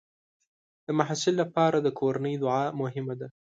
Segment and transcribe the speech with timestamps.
[0.85, 3.27] د محصل لپاره د کورنۍ دعا مهمه ده.